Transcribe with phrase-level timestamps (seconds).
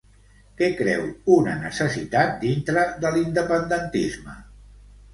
[0.61, 1.03] Què creu
[1.35, 4.41] una necessitat dintre de l'independentisme?